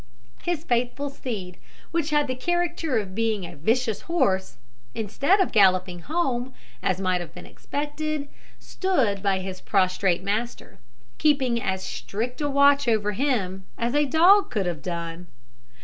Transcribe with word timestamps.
His 0.41 0.63
faithful 0.63 1.11
steed, 1.11 1.59
which 1.91 2.09
had 2.09 2.25
the 2.25 2.33
character 2.33 2.97
of 2.97 3.13
being 3.13 3.45
a 3.45 3.55
vicious 3.55 4.01
horse, 4.01 4.57
instead 4.95 5.39
of 5.39 5.51
galloping 5.51 5.99
home, 5.99 6.55
as 6.81 6.99
might 6.99 7.21
have 7.21 7.35
been 7.35 7.45
expected, 7.45 8.27
stood 8.57 9.21
by 9.21 9.37
his 9.41 9.61
prostrate 9.61 10.23
master, 10.23 10.79
keeping 11.19 11.61
as 11.61 11.83
strict 11.83 12.41
a 12.41 12.49
watch 12.49 12.87
over 12.87 13.11
him 13.11 13.67
as 13.77 13.93
a 13.93 14.05
dog 14.05 14.49
could 14.49 14.65
have 14.65 14.81
done. 14.81 15.27